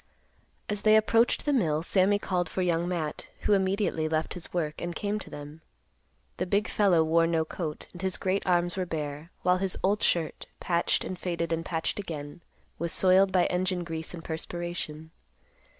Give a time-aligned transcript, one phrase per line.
[0.67, 4.81] As they approached the mill, Sammy called for Young Matt, who immediately left his work,
[4.81, 5.61] and came to them.
[6.37, 10.01] The big fellow wore no coat, and his great arms were bare, while his old
[10.01, 12.41] shirt, patched and faded and patched again,
[12.79, 15.11] was soiled by engine grease and perspiration.